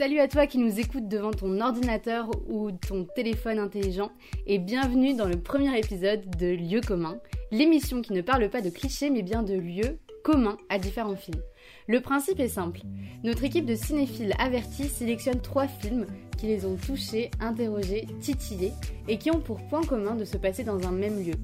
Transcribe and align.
Salut 0.00 0.20
à 0.20 0.28
toi 0.28 0.46
qui 0.46 0.56
nous 0.56 0.80
écoute 0.80 1.08
devant 1.08 1.30
ton 1.30 1.60
ordinateur 1.60 2.30
ou 2.48 2.70
ton 2.72 3.04
téléphone 3.04 3.58
intelligent 3.58 4.10
et 4.46 4.58
bienvenue 4.58 5.12
dans 5.12 5.28
le 5.28 5.38
premier 5.38 5.78
épisode 5.78 6.22
de 6.38 6.46
Lieux 6.46 6.80
communs, 6.80 7.18
l'émission 7.50 8.00
qui 8.00 8.14
ne 8.14 8.22
parle 8.22 8.48
pas 8.48 8.62
de 8.62 8.70
clichés 8.70 9.10
mais 9.10 9.20
bien 9.20 9.42
de 9.42 9.52
lieux 9.52 9.98
communs 10.24 10.56
à 10.70 10.78
différents 10.78 11.16
films. 11.16 11.42
Le 11.86 12.00
principe 12.00 12.40
est 12.40 12.48
simple. 12.48 12.80
Notre 13.24 13.44
équipe 13.44 13.66
de 13.66 13.74
cinéphiles 13.74 14.32
avertis 14.38 14.88
sélectionne 14.88 15.42
trois 15.42 15.66
films 15.68 16.06
qui 16.38 16.46
les 16.46 16.64
ont 16.64 16.76
touchés, 16.76 17.30
interrogés, 17.38 18.06
titillés 18.22 18.72
et 19.06 19.18
qui 19.18 19.30
ont 19.30 19.40
pour 19.40 19.58
point 19.68 19.84
commun 19.84 20.14
de 20.14 20.24
se 20.24 20.38
passer 20.38 20.64
dans 20.64 20.88
un 20.88 20.92
même 20.92 21.22
lieu. 21.22 21.34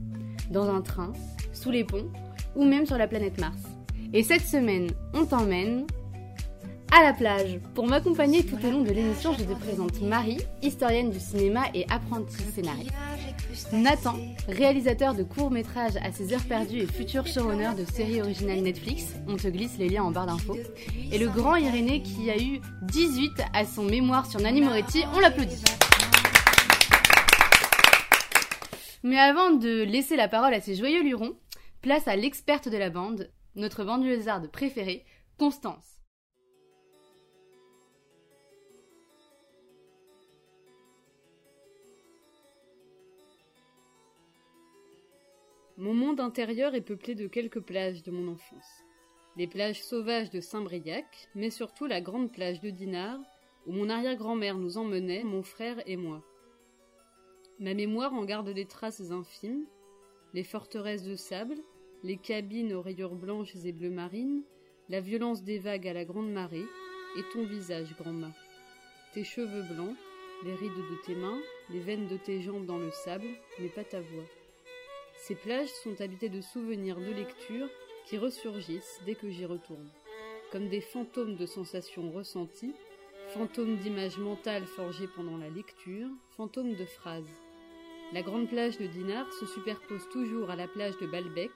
Dans 0.50 0.74
un 0.74 0.80
train, 0.80 1.12
sous 1.52 1.70
les 1.70 1.84
ponts 1.84 2.10
ou 2.54 2.64
même 2.64 2.86
sur 2.86 2.96
la 2.96 3.06
planète 3.06 3.38
Mars. 3.38 3.60
Et 4.14 4.22
cette 4.22 4.46
semaine, 4.46 4.88
on 5.12 5.26
t'emmène 5.26 5.84
à 6.96 7.02
la 7.02 7.12
plage. 7.12 7.58
Pour 7.74 7.86
m'accompagner 7.86 8.42
tout 8.42 8.56
au 8.66 8.70
long 8.70 8.80
de 8.80 8.90
l'émission, 8.90 9.34
je 9.34 9.44
te 9.44 9.52
présente 9.52 10.00
Marie, 10.00 10.38
historienne 10.62 11.10
du 11.10 11.20
cinéma 11.20 11.64
et 11.74 11.84
apprentie 11.90 12.42
scénariste. 12.54 12.90
Nathan, 13.70 14.14
réalisateur 14.48 15.14
de 15.14 15.22
courts-métrages 15.22 15.96
à 16.02 16.10
ses 16.10 16.32
heures 16.32 16.44
perdues 16.48 16.78
et 16.78 16.86
futur 16.86 17.26
showrunner 17.26 17.72
de 17.76 17.84
séries 17.84 18.22
originales 18.22 18.62
Netflix. 18.62 19.14
On 19.28 19.36
te 19.36 19.48
glisse 19.48 19.76
les 19.78 19.90
liens 19.90 20.04
en 20.04 20.10
barre 20.10 20.24
d'infos. 20.24 20.56
Et 21.12 21.18
le 21.18 21.28
grand 21.28 21.56
Irénée 21.56 22.00
qui 22.00 22.30
a 22.30 22.38
eu 22.38 22.60
18 22.84 23.42
à 23.52 23.66
son 23.66 23.84
mémoire 23.84 24.24
sur 24.24 24.40
Nanny 24.40 24.62
Moretti. 24.62 25.04
On 25.14 25.20
l'applaudit. 25.20 25.64
Mais 29.02 29.18
avant 29.18 29.50
de 29.50 29.82
laisser 29.82 30.16
la 30.16 30.28
parole 30.28 30.54
à 30.54 30.62
ces 30.62 30.74
joyeux 30.74 31.02
lurons, 31.02 31.34
place 31.82 32.08
à 32.08 32.16
l'experte 32.16 32.70
de 32.70 32.78
la 32.78 32.88
bande, 32.88 33.30
notre 33.54 33.84
banlieusarde 33.84 34.50
préférée, 34.50 35.04
Constance. 35.38 35.95
Mon 45.78 45.92
monde 45.92 46.20
intérieur 46.20 46.74
est 46.74 46.80
peuplé 46.80 47.14
de 47.14 47.26
quelques 47.26 47.60
plages 47.60 48.02
de 48.02 48.10
mon 48.10 48.32
enfance. 48.32 48.84
Les 49.36 49.46
plages 49.46 49.82
sauvages 49.82 50.30
de 50.30 50.40
Saint-Briac, 50.40 51.28
mais 51.34 51.50
surtout 51.50 51.84
la 51.84 52.00
grande 52.00 52.32
plage 52.32 52.62
de 52.62 52.70
Dinard, 52.70 53.20
où 53.66 53.72
mon 53.72 53.90
arrière-grand-mère 53.90 54.56
nous 54.56 54.78
emmenait, 54.78 55.22
mon 55.22 55.42
frère 55.42 55.82
et 55.86 55.98
moi. 55.98 56.24
Ma 57.58 57.74
mémoire 57.74 58.14
en 58.14 58.24
garde 58.24 58.48
des 58.48 58.64
traces 58.64 59.10
infimes, 59.10 59.66
les 60.32 60.44
forteresses 60.44 61.02
de 61.02 61.14
sable, 61.14 61.58
les 62.02 62.16
cabines 62.16 62.72
aux 62.72 62.80
rayures 62.80 63.14
blanches 63.14 63.54
et 63.62 63.72
bleu 63.72 63.90
marines, 63.90 64.44
la 64.88 65.00
violence 65.00 65.42
des 65.42 65.58
vagues 65.58 65.88
à 65.88 65.92
la 65.92 66.06
grande 66.06 66.32
marée, 66.32 66.64
et 67.18 67.22
ton 67.34 67.44
visage, 67.44 67.94
grand-mâ. 67.98 68.32
Tes 69.12 69.24
cheveux 69.24 69.74
blancs, 69.74 69.96
les 70.42 70.54
rides 70.54 70.70
de 70.72 71.04
tes 71.04 71.14
mains, 71.14 71.40
les 71.68 71.80
veines 71.80 72.08
de 72.08 72.16
tes 72.16 72.40
jambes 72.40 72.64
dans 72.64 72.78
le 72.78 72.90
sable, 72.90 73.28
mais 73.60 73.68
pas 73.68 73.84
ta 73.84 74.00
voix. 74.00 74.24
Ces 75.26 75.34
plages 75.34 75.72
sont 75.82 76.00
habitées 76.00 76.28
de 76.28 76.40
souvenirs 76.40 77.00
de 77.00 77.12
lecture 77.12 77.68
qui 78.04 78.16
ressurgissent 78.16 79.00
dès 79.06 79.16
que 79.16 79.28
j'y 79.28 79.44
retourne, 79.44 79.90
comme 80.52 80.68
des 80.68 80.80
fantômes 80.80 81.34
de 81.34 81.46
sensations 81.46 82.12
ressenties, 82.12 82.76
fantômes 83.30 83.76
d'images 83.78 84.18
mentales 84.18 84.66
forgées 84.66 85.08
pendant 85.16 85.36
la 85.36 85.50
lecture, 85.50 86.06
fantômes 86.36 86.76
de 86.76 86.84
phrases. 86.84 87.42
La 88.12 88.22
grande 88.22 88.48
plage 88.48 88.78
de 88.78 88.86
Dinard 88.86 89.32
se 89.32 89.46
superpose 89.46 90.08
toujours 90.12 90.48
à 90.48 90.54
la 90.54 90.68
plage 90.68 90.96
de 90.98 91.08
Balbec, 91.08 91.50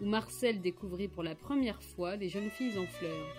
où 0.00 0.06
Marcel 0.06 0.62
découvrit 0.62 1.08
pour 1.08 1.22
la 1.22 1.34
première 1.34 1.82
fois 1.82 2.16
les 2.16 2.30
jeunes 2.30 2.48
filles 2.48 2.78
en 2.78 2.86
fleurs. 2.86 3.36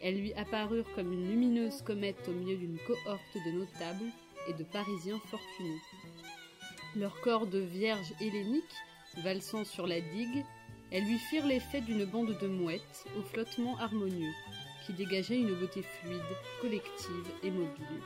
Elles 0.00 0.18
lui 0.18 0.32
apparurent 0.32 0.90
comme 0.94 1.12
une 1.12 1.28
lumineuse 1.28 1.82
comète 1.82 2.26
au 2.28 2.32
milieu 2.32 2.56
d'une 2.56 2.78
cohorte 2.86 3.34
de 3.44 3.58
notables 3.58 4.10
et 4.48 4.54
de 4.54 4.64
Parisiens 4.64 5.20
fortunés. 5.26 5.82
Leurs 6.96 7.20
corps 7.20 7.46
de 7.46 7.58
vierges 7.58 8.14
helléniques, 8.22 8.64
valsant 9.18 9.64
sur 9.64 9.86
la 9.86 10.00
digue, 10.00 10.44
elles 10.90 11.04
lui 11.04 11.18
firent 11.18 11.46
l'effet 11.46 11.82
d'une 11.82 12.06
bande 12.06 12.38
de 12.40 12.46
mouettes 12.46 13.04
au 13.18 13.22
flottement 13.22 13.76
harmonieux, 13.78 14.32
qui 14.86 14.94
dégageait 14.94 15.38
une 15.38 15.54
beauté 15.56 15.82
fluide, 15.82 16.22
collective 16.62 17.30
et 17.42 17.50
mobile. 17.50 18.00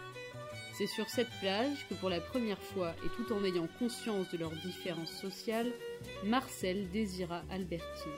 C'est 0.76 0.88
sur 0.88 1.08
cette 1.08 1.30
plage 1.38 1.86
que 1.88 1.94
pour 1.94 2.10
la 2.10 2.20
première 2.20 2.60
fois, 2.60 2.92
et 3.04 3.08
tout 3.10 3.32
en 3.32 3.44
ayant 3.44 3.68
conscience 3.78 4.28
de 4.32 4.38
leurs 4.38 4.56
différences 4.56 5.12
sociales, 5.20 5.70
Marcel 6.24 6.90
désira 6.90 7.42
Albertine. 7.48 8.10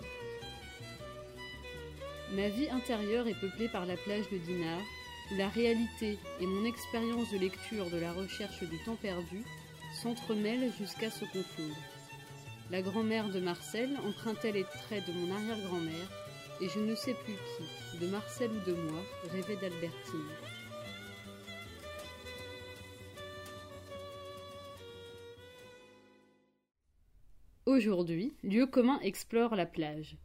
Ma 2.34 2.48
vie 2.48 2.70
intérieure 2.70 3.28
est 3.28 3.38
peuplée 3.38 3.68
par 3.68 3.84
la 3.84 3.98
plage 3.98 4.30
de 4.30 4.38
Dinard, 4.38 4.80
où 5.32 5.36
la 5.36 5.48
réalité 5.48 6.16
et 6.40 6.46
mon 6.46 6.64
expérience 6.64 7.30
de 7.30 7.38
lecture 7.38 7.90
de 7.90 7.98
la 7.98 8.14
recherche 8.14 8.62
du 8.62 8.82
temps 8.84 8.96
perdu 8.96 9.44
s'entremêlent 10.02 10.72
jusqu'à 10.78 11.10
se 11.10 11.24
confondre. 11.26 11.76
La 12.70 12.82
grand-mère 12.82 13.28
de 13.28 13.38
Marcel 13.38 13.90
empruntait 14.06 14.52
les 14.52 14.64
traits 14.64 15.06
de 15.06 15.12
mon 15.12 15.32
arrière-grand-mère, 15.32 16.10
et 16.60 16.68
je 16.68 16.80
ne 16.80 16.94
sais 16.94 17.14
plus 17.14 17.34
qui, 17.34 17.98
de 17.98 18.10
Marcel 18.10 18.50
ou 18.50 18.70
de 18.70 18.74
moi, 18.74 19.00
rêvait 19.30 19.56
d'Albertine. 19.56 20.20
Aujourd'hui, 27.66 28.34
Lieu 28.42 28.66
commun 28.66 28.98
explore 29.02 29.54
la 29.54 29.66
plage. 29.66 30.16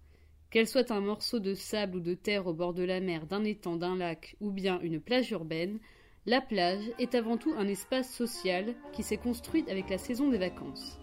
Qu'elle 0.50 0.68
soit 0.68 0.92
un 0.92 1.02
morceau 1.02 1.40
de 1.40 1.54
sable 1.54 1.98
ou 1.98 2.00
de 2.00 2.14
terre 2.14 2.48
au 2.48 2.54
bord 2.54 2.74
de 2.74 2.84
la 2.84 3.00
mer, 3.00 3.28
d'un 3.28 3.44
étang, 3.44 3.76
d'un 3.76 3.96
lac, 3.96 4.36
ou 4.40 4.52
bien 4.52 4.80
une 4.82 5.00
plage 5.00 5.32
urbaine, 5.32 5.80
la 6.28 6.42
plage 6.42 6.92
est 7.00 7.16
avant 7.16 7.38
tout 7.38 7.54
un 7.58 7.70
espace 7.70 8.14
social 8.14 8.76
qui 8.92 9.02
s'est 9.02 9.18
construit 9.18 9.64
avec 9.70 9.90
la 9.90 9.98
saison 9.98 10.28
des 10.28 10.38
vacances. 10.38 11.00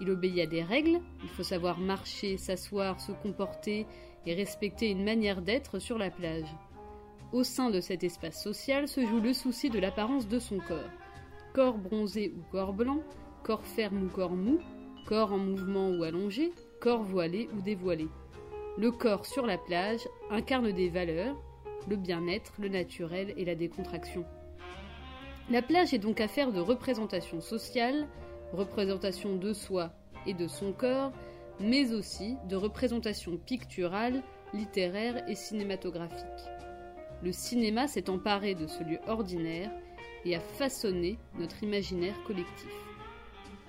Il 0.00 0.10
obéit 0.10 0.40
à 0.40 0.46
des 0.46 0.62
règles, 0.62 0.98
il 1.22 1.28
faut 1.28 1.42
savoir 1.42 1.78
marcher, 1.78 2.38
s'asseoir, 2.38 2.98
se 2.98 3.12
comporter 3.12 3.86
et 4.24 4.34
respecter 4.34 4.90
une 4.90 5.04
manière 5.04 5.42
d'être 5.42 5.78
sur 5.78 5.98
la 5.98 6.10
plage. 6.10 6.48
Au 7.34 7.44
sein 7.44 7.68
de 7.68 7.80
cet 7.80 8.02
espace 8.02 8.42
social 8.42 8.88
se 8.88 9.04
joue 9.04 9.20
le 9.20 9.34
souci 9.34 9.68
de 9.68 9.78
l'apparence 9.78 10.26
de 10.26 10.38
son 10.38 10.58
corps. 10.58 10.90
Corps 11.52 11.76
bronzé 11.76 12.32
ou 12.34 12.42
corps 12.50 12.72
blanc, 12.72 13.02
corps 13.42 13.66
ferme 13.66 14.04
ou 14.04 14.08
corps 14.08 14.34
mou, 14.34 14.58
corps 15.06 15.34
en 15.34 15.38
mouvement 15.38 15.90
ou 15.90 16.02
allongé, 16.02 16.50
corps 16.80 17.02
voilé 17.02 17.50
ou 17.54 17.60
dévoilé. 17.60 18.08
Le 18.78 18.90
corps 18.90 19.26
sur 19.26 19.44
la 19.44 19.58
plage 19.58 20.08
incarne 20.30 20.72
des 20.72 20.88
valeurs, 20.88 21.36
le 21.88 21.96
bien-être, 21.96 22.54
le 22.58 22.68
naturel 22.68 23.34
et 23.36 23.44
la 23.44 23.54
décontraction. 23.54 24.24
La 25.50 25.60
plage 25.60 25.92
est 25.92 25.98
donc 25.98 26.20
affaire 26.20 26.52
de 26.52 26.60
représentation 26.60 27.40
sociale, 27.40 28.06
représentation 28.52 29.36
de 29.36 29.52
soi 29.52 29.92
et 30.26 30.34
de 30.34 30.46
son 30.46 30.72
corps, 30.72 31.12
mais 31.60 31.92
aussi 31.92 32.36
de 32.48 32.56
représentation 32.56 33.36
picturale, 33.36 34.22
littéraire 34.54 35.28
et 35.28 35.34
cinématographique. 35.34 36.26
Le 37.22 37.32
cinéma 37.32 37.88
s'est 37.88 38.08
emparé 38.08 38.54
de 38.54 38.66
ce 38.66 38.82
lieu 38.84 38.98
ordinaire 39.06 39.70
et 40.24 40.36
a 40.36 40.40
façonné 40.40 41.18
notre 41.38 41.62
imaginaire 41.62 42.20
collectif. 42.24 42.70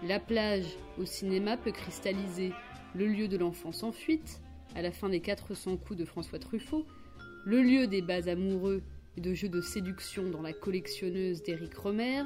La 0.04 0.20
plage 0.20 0.78
au 1.00 1.06
cinéma 1.06 1.58
peut 1.58 1.72
cristalliser 1.72 2.52
le 2.94 3.08
lieu 3.08 3.28
de 3.28 3.38
l'enfance 3.38 3.84
en 3.84 3.92
fuite, 3.92 4.42
à 4.76 4.82
la 4.82 4.92
fin 4.92 5.10
des 5.10 5.22
400 5.22 5.78
coups 5.78 6.00
de 6.00 6.06
François 6.06 6.40
Truffaut, 6.40 6.86
le 7.46 7.62
lieu 7.62 7.88
des 7.88 8.02
bas 8.02 8.28
amoureux 8.28 8.84
de 9.18 9.34
jeux 9.34 9.50
de 9.50 9.62
séduction 9.62 10.30
dans 10.30 10.42
la 10.42 10.54
collectionneuse 10.54 11.44
d'Éric 11.44 11.76
Romer, 11.76 12.24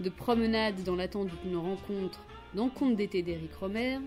de 0.00 0.10
promenades 0.10 0.82
dans 0.84 0.96
l'attente 0.96 1.30
d'une 1.42 1.56
rencontre 1.56 2.24
dans 2.54 2.68
Conte 2.68 2.96
d'été 2.96 3.22
d'Éric 3.22 3.54
Romer, 3.54 3.98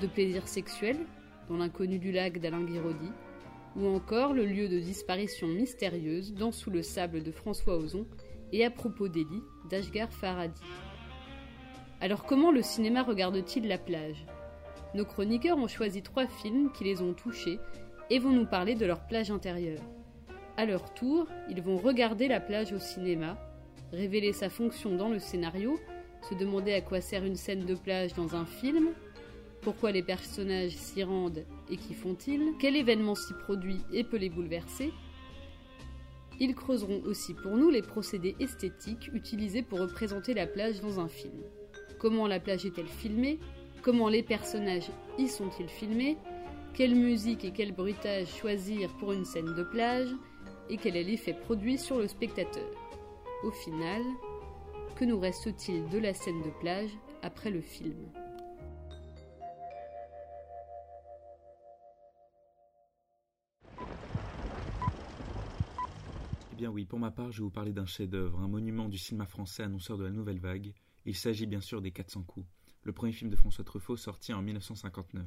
de 0.00 0.06
plaisir 0.06 0.48
sexuel 0.48 0.96
dans 1.48 1.56
l'inconnu 1.56 1.98
du 1.98 2.12
lac 2.12 2.40
d'Alain 2.40 2.64
Guiraudy, 2.64 3.10
ou 3.76 3.86
encore 3.86 4.32
le 4.32 4.46
lieu 4.46 4.68
de 4.68 4.78
disparition 4.78 5.48
mystérieuse 5.48 6.34
dans 6.34 6.52
Sous 6.52 6.70
le 6.70 6.82
sable 6.82 7.22
de 7.22 7.32
François 7.32 7.76
Ozon 7.76 8.06
et 8.52 8.64
à 8.64 8.70
propos 8.70 9.08
d'Elie 9.08 9.42
d'Ashgar 9.68 10.12
Faradi. 10.12 10.62
Alors 12.00 12.24
comment 12.24 12.52
le 12.52 12.62
cinéma 12.62 13.02
regarde-t-il 13.02 13.66
la 13.66 13.78
plage? 13.78 14.24
Nos 14.94 15.04
chroniqueurs 15.04 15.58
ont 15.58 15.68
choisi 15.68 16.02
trois 16.02 16.26
films 16.26 16.70
qui 16.72 16.84
les 16.84 17.02
ont 17.02 17.14
touchés 17.14 17.58
et 18.10 18.18
vont 18.18 18.30
nous 18.30 18.46
parler 18.46 18.74
de 18.76 18.86
leur 18.86 19.06
plage 19.06 19.30
intérieure. 19.30 19.82
À 20.56 20.66
leur 20.66 20.94
tour, 20.94 21.26
ils 21.50 21.60
vont 21.60 21.76
regarder 21.76 22.28
la 22.28 22.38
plage 22.38 22.72
au 22.72 22.78
cinéma, 22.78 23.36
révéler 23.92 24.32
sa 24.32 24.48
fonction 24.48 24.96
dans 24.96 25.08
le 25.08 25.18
scénario, 25.18 25.80
se 26.28 26.34
demander 26.34 26.72
à 26.72 26.80
quoi 26.80 27.00
sert 27.00 27.24
une 27.24 27.36
scène 27.36 27.66
de 27.66 27.74
plage 27.74 28.14
dans 28.14 28.36
un 28.36 28.46
film, 28.46 28.90
pourquoi 29.62 29.90
les 29.90 30.02
personnages 30.02 30.76
s'y 30.76 31.02
rendent 31.02 31.44
et 31.70 31.76
qu'y 31.76 31.94
font-ils, 31.94 32.52
quel 32.60 32.76
événement 32.76 33.16
s'y 33.16 33.32
produit 33.32 33.80
et 33.92 34.04
peut 34.04 34.16
les 34.16 34.28
bouleverser. 34.28 34.92
Ils 36.38 36.54
creuseront 36.54 37.02
aussi 37.04 37.34
pour 37.34 37.56
nous 37.56 37.70
les 37.70 37.82
procédés 37.82 38.36
esthétiques 38.38 39.10
utilisés 39.12 39.62
pour 39.62 39.80
représenter 39.80 40.34
la 40.34 40.46
plage 40.46 40.80
dans 40.80 41.00
un 41.00 41.08
film. 41.08 41.42
Comment 41.98 42.26
la 42.26 42.40
plage 42.40 42.66
est-elle 42.66 42.86
filmée 42.86 43.38
Comment 43.82 44.08
les 44.08 44.22
personnages 44.22 44.90
y 45.18 45.28
sont-ils 45.28 45.68
filmés 45.68 46.16
Quelle 46.74 46.94
musique 46.94 47.44
et 47.44 47.52
quel 47.52 47.72
bruitage 47.72 48.28
choisir 48.28 48.88
pour 48.98 49.12
une 49.12 49.24
scène 49.24 49.54
de 49.54 49.62
plage 49.62 50.08
et 50.70 50.76
quel 50.76 50.96
est 50.96 51.04
l'effet 51.04 51.34
produit 51.34 51.78
sur 51.78 51.98
le 51.98 52.08
spectateur. 52.08 52.68
Au 53.42 53.50
final, 53.50 54.02
que 54.96 55.04
nous 55.04 55.18
reste-t-il 55.18 55.88
de 55.88 55.98
la 55.98 56.14
scène 56.14 56.42
de 56.42 56.50
plage 56.60 56.90
après 57.22 57.50
le 57.50 57.60
film? 57.60 58.10
Eh 66.52 66.56
bien 66.56 66.70
oui, 66.70 66.84
pour 66.84 67.00
ma 67.00 67.10
part, 67.10 67.32
je 67.32 67.38
vais 67.38 67.44
vous 67.44 67.50
parler 67.50 67.72
d'un 67.72 67.86
chef-d'œuvre, 67.86 68.38
un 68.38 68.48
monument 68.48 68.88
du 68.88 68.96
cinéma 68.96 69.26
français 69.26 69.64
annonceur 69.64 69.98
de 69.98 70.04
la 70.04 70.10
nouvelle 70.10 70.38
vague. 70.38 70.72
Il 71.04 71.16
s'agit 71.16 71.46
bien 71.46 71.60
sûr 71.60 71.82
des 71.82 71.90
400 71.90 72.22
coups, 72.22 72.46
le 72.84 72.92
premier 72.92 73.12
film 73.12 73.30
de 73.30 73.36
François 73.36 73.64
Truffaut 73.64 73.96
sorti 73.96 74.32
en 74.32 74.40
1959. 74.40 75.26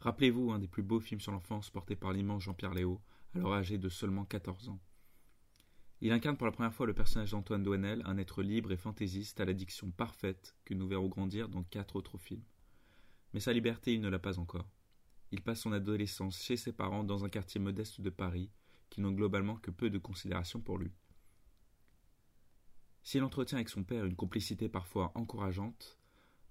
Rappelez-vous, 0.00 0.50
un 0.50 0.58
des 0.58 0.66
plus 0.66 0.82
beaux 0.82 1.00
films 1.00 1.20
sur 1.20 1.32
l'enfance 1.32 1.70
porté 1.70 1.94
par 1.96 2.12
l'immense 2.12 2.42
Jean-Pierre 2.42 2.74
Léo, 2.74 3.00
alors 3.34 3.54
âgé 3.54 3.78
de 3.78 3.88
seulement 3.88 4.24
14 4.24 4.68
ans. 4.68 4.80
Il 6.00 6.12
incarne 6.12 6.36
pour 6.36 6.46
la 6.46 6.52
première 6.52 6.74
fois 6.74 6.86
le 6.86 6.94
personnage 6.94 7.30
d'Antoine 7.30 7.62
Douanel, 7.62 8.02
un 8.04 8.18
être 8.18 8.42
libre 8.42 8.72
et 8.72 8.76
fantaisiste 8.76 9.40
à 9.40 9.44
l'addiction 9.44 9.90
parfaite 9.90 10.54
que 10.64 10.74
nous 10.74 10.86
verrons 10.86 11.08
grandir 11.08 11.48
dans 11.48 11.62
quatre 11.62 11.96
autres 11.96 12.18
films. 12.18 12.44
Mais 13.32 13.40
sa 13.40 13.52
liberté, 13.52 13.94
il 13.94 14.00
ne 14.00 14.08
l'a 14.08 14.18
pas 14.18 14.38
encore. 14.38 14.68
Il 15.32 15.42
passe 15.42 15.60
son 15.60 15.72
adolescence 15.72 16.40
chez 16.42 16.56
ses 16.56 16.72
parents 16.72 17.02
dans 17.02 17.24
un 17.24 17.28
quartier 17.28 17.60
modeste 17.60 18.00
de 18.00 18.10
Paris, 18.10 18.50
qui 18.90 19.00
n'ont 19.00 19.12
globalement 19.12 19.56
que 19.56 19.70
peu 19.70 19.90
de 19.90 19.98
considération 19.98 20.60
pour 20.60 20.78
lui. 20.78 20.92
S'il 23.02 23.22
entretient 23.22 23.58
avec 23.58 23.68
son 23.68 23.84
père 23.84 24.04
une 24.04 24.16
complicité 24.16 24.68
parfois 24.68 25.12
encourageante, 25.14 25.98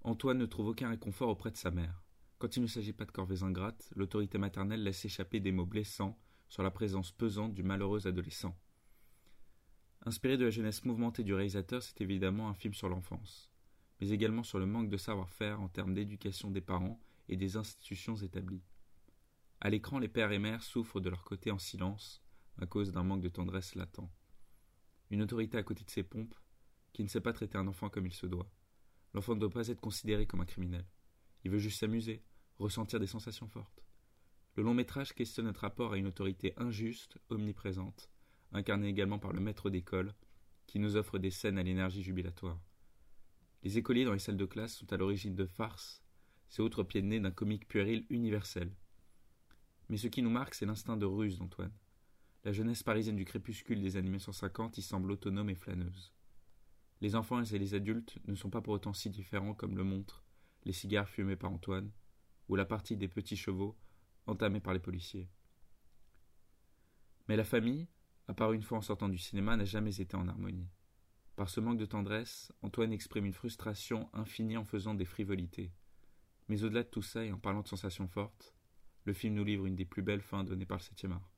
Antoine 0.01 0.37
ne 0.37 0.45
trouve 0.45 0.67
aucun 0.67 0.89
réconfort 0.89 1.29
auprès 1.29 1.51
de 1.51 1.57
sa 1.57 1.71
mère. 1.71 2.03
Quand 2.37 2.57
il 2.57 2.61
ne 2.61 2.67
s'agit 2.67 2.93
pas 2.93 3.05
de 3.05 3.11
corvées 3.11 3.43
ingrates, 3.43 3.89
l'autorité 3.95 4.37
maternelle 4.37 4.83
laisse 4.83 5.05
échapper 5.05 5.39
des 5.39 5.51
mots 5.51 5.65
blessants 5.65 6.19
sur 6.49 6.63
la 6.63 6.71
présence 6.71 7.11
pesante 7.11 7.53
du 7.53 7.63
malheureux 7.63 8.07
adolescent. 8.07 8.55
Inspiré 10.05 10.37
de 10.37 10.45
la 10.45 10.51
jeunesse 10.51 10.85
mouvementée 10.85 11.23
du 11.23 11.33
réalisateur, 11.33 11.81
c'est 11.81 12.01
évidemment 12.01 12.49
un 12.49 12.53
film 12.53 12.73
sur 12.73 12.89
l'enfance, 12.89 13.49
mais 13.99 14.09
également 14.09 14.43
sur 14.43 14.59
le 14.59 14.65
manque 14.65 14.89
de 14.89 14.97
savoir-faire 14.97 15.61
en 15.61 15.67
termes 15.67 15.93
d'éducation 15.93 16.51
des 16.51 16.61
parents 16.61 16.99
et 17.27 17.37
des 17.37 17.57
institutions 17.57 18.15
établies. 18.15 18.63
À 19.61 19.69
l'écran, 19.69 19.99
les 19.99 20.07
pères 20.07 20.31
et 20.31 20.39
mères 20.39 20.63
souffrent 20.63 20.99
de 20.99 21.09
leur 21.09 21.23
côté 21.23 21.49
en 21.49 21.57
silence, 21.57 22.21
à 22.59 22.67
cause 22.67 22.91
d'un 22.91 23.03
manque 23.03 23.21
de 23.21 23.29
tendresse 23.29 23.73
latent. 23.75 24.09
Une 25.09 25.23
autorité 25.23 25.57
à 25.57 25.63
côté 25.63 25.83
de 25.83 25.89
ses 25.89 26.03
pompes, 26.03 26.35
qui 26.93 27.03
ne 27.03 27.09
sait 27.09 27.21
pas 27.21 27.33
traiter 27.33 27.57
un 27.57 27.67
enfant 27.67 27.89
comme 27.89 28.05
il 28.05 28.13
se 28.13 28.25
doit. 28.25 28.49
L'enfant 29.13 29.35
ne 29.35 29.39
doit 29.39 29.49
pas 29.49 29.67
être 29.67 29.81
considéré 29.81 30.27
comme 30.27 30.41
un 30.41 30.45
criminel. 30.45 30.85
Il 31.43 31.51
veut 31.51 31.57
juste 31.57 31.79
s'amuser, 31.79 32.23
ressentir 32.57 32.99
des 32.99 33.07
sensations 33.07 33.47
fortes. 33.47 33.84
Le 34.55 34.63
long 34.63 34.73
métrage 34.73 35.13
questionne 35.13 35.45
notre 35.45 35.61
rapport 35.61 35.93
à 35.93 35.97
une 35.97 36.07
autorité 36.07 36.53
injuste, 36.57 37.17
omniprésente, 37.29 38.09
incarnée 38.53 38.87
également 38.87 39.19
par 39.19 39.33
le 39.33 39.41
maître 39.41 39.69
d'école, 39.69 40.13
qui 40.65 40.79
nous 40.79 40.95
offre 40.95 41.19
des 41.19 41.31
scènes 41.31 41.57
à 41.57 41.63
l'énergie 41.63 42.01
jubilatoire. 42.01 42.59
Les 43.63 43.77
écoliers 43.77 44.05
dans 44.05 44.13
les 44.13 44.19
salles 44.19 44.37
de 44.37 44.45
classe 44.45 44.75
sont 44.75 44.93
à 44.93 44.97
l'origine 44.97 45.35
de 45.35 45.45
farces, 45.45 46.03
c'est 46.47 46.61
autre 46.61 46.83
pied 46.83 47.01
de 47.01 47.07
nez 47.07 47.19
d'un 47.19 47.31
comique 47.31 47.67
puéril 47.67 48.05
universel. 48.09 48.71
Mais 49.89 49.97
ce 49.97 50.07
qui 50.07 50.21
nous 50.21 50.29
marque, 50.29 50.55
c'est 50.55 50.65
l'instinct 50.65 50.97
de 50.97 51.05
ruse 51.05 51.37
d'Antoine. 51.37 51.73
La 52.45 52.53
jeunesse 52.53 52.83
parisienne 52.83 53.15
du 53.15 53.25
crépuscule 53.25 53.81
des 53.81 53.97
années 53.97 54.09
1950 54.09 54.77
y 54.77 54.81
semble 54.81 55.11
autonome 55.11 55.49
et 55.49 55.55
flâneuse. 55.55 56.13
Les 57.01 57.15
enfants 57.15 57.43
et 57.43 57.59
les 57.59 57.73
adultes 57.73 58.17
ne 58.27 58.35
sont 58.35 58.49
pas 58.49 58.61
pour 58.61 58.73
autant 58.73 58.93
si 58.93 59.09
différents 59.09 59.53
comme 59.53 59.75
le 59.75 59.83
montrent 59.83 60.23
les 60.63 60.73
cigares 60.73 61.09
fumés 61.09 61.35
par 61.35 61.51
Antoine, 61.51 61.91
ou 62.47 62.55
la 62.55 62.65
partie 62.65 62.97
des 62.97 63.07
petits 63.07 63.35
chevaux 63.35 63.75
entamée 64.27 64.59
par 64.59 64.73
les 64.73 64.79
policiers. 64.79 65.29
Mais 67.27 67.35
la 67.35 67.43
famille, 67.43 67.87
à 68.27 68.33
part 68.33 68.53
une 68.53 68.61
fois 68.61 68.77
en 68.77 68.81
sortant 68.81 69.09
du 69.09 69.17
cinéma, 69.17 69.57
n'a 69.57 69.65
jamais 69.65 69.99
été 69.99 70.15
en 70.15 70.27
harmonie. 70.27 70.69
Par 71.35 71.49
ce 71.49 71.59
manque 71.59 71.77
de 71.77 71.85
tendresse, 71.85 72.51
Antoine 72.61 72.93
exprime 72.93 73.25
une 73.25 73.33
frustration 73.33 74.09
infinie 74.13 74.57
en 74.57 74.63
faisant 74.63 74.93
des 74.93 75.05
frivolités. 75.05 75.73
Mais 76.47 76.63
au-delà 76.63 76.83
de 76.83 76.89
tout 76.89 77.01
ça 77.01 77.25
et 77.25 77.31
en 77.31 77.39
parlant 77.39 77.61
de 77.61 77.67
sensations 77.67 78.07
fortes, 78.07 78.53
le 79.03 79.13
film 79.13 79.33
nous 79.33 79.43
livre 79.43 79.65
une 79.65 79.75
des 79.75 79.85
plus 79.85 80.01
belles 80.01 80.21
fins 80.21 80.43
données 80.43 80.65
par 80.65 80.77
le 80.77 80.83
septième 80.83 81.11
art. 81.11 81.31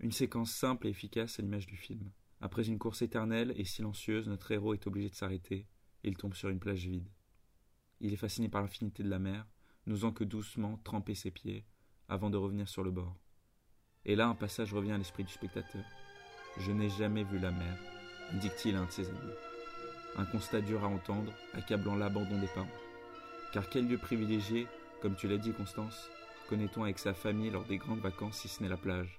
Une 0.00 0.12
séquence 0.12 0.52
simple 0.52 0.86
et 0.86 0.90
efficace 0.90 1.38
à 1.38 1.42
l'image 1.42 1.66
du 1.66 1.76
film. 1.76 2.10
Après 2.40 2.66
une 2.66 2.78
course 2.78 3.02
éternelle 3.02 3.54
et 3.56 3.64
silencieuse, 3.64 4.28
notre 4.28 4.50
héros 4.50 4.74
est 4.74 4.86
obligé 4.86 5.08
de 5.08 5.14
s'arrêter 5.14 5.66
et 6.04 6.08
il 6.08 6.16
tombe 6.16 6.34
sur 6.34 6.48
une 6.48 6.58
plage 6.58 6.86
vide. 6.86 7.08
Il 8.00 8.12
est 8.12 8.16
fasciné 8.16 8.48
par 8.48 8.62
l'infinité 8.62 9.04
de 9.04 9.08
la 9.08 9.20
mer, 9.20 9.46
n'osant 9.86 10.12
que 10.12 10.24
doucement 10.24 10.76
tremper 10.78 11.14
ses 11.14 11.30
pieds 11.30 11.64
avant 12.12 12.28
de 12.28 12.36
revenir 12.36 12.68
sur 12.68 12.84
le 12.84 12.90
bord. 12.90 13.16
Et 14.04 14.16
là, 14.16 14.28
un 14.28 14.34
passage 14.34 14.74
revient 14.74 14.92
à 14.92 14.98
l'esprit 14.98 15.24
du 15.24 15.32
spectateur. 15.32 15.82
Je 16.58 16.70
n'ai 16.70 16.90
jamais 16.90 17.24
vu 17.24 17.38
la 17.38 17.50
mer, 17.50 17.78
dit-il 18.34 18.76
à 18.76 18.80
un 18.80 18.84
de 18.84 18.90
ses 18.90 19.08
amis. 19.08 19.18
Un 20.18 20.26
constat 20.26 20.60
dur 20.60 20.84
à 20.84 20.88
entendre, 20.88 21.32
accablant 21.54 21.96
l'abandon 21.96 22.38
des 22.38 22.48
parents. 22.48 22.68
Car 23.54 23.66
quel 23.70 23.88
lieu 23.88 23.96
privilégié, 23.96 24.66
comme 25.00 25.16
tu 25.16 25.26
l'as 25.26 25.38
dit, 25.38 25.54
Constance, 25.54 26.10
connaît-on 26.50 26.82
avec 26.82 26.98
sa 26.98 27.14
famille 27.14 27.50
lors 27.50 27.64
des 27.64 27.78
grandes 27.78 28.00
vacances 28.00 28.40
si 28.40 28.48
ce 28.48 28.62
n'est 28.62 28.68
la 28.68 28.76
plage? 28.76 29.18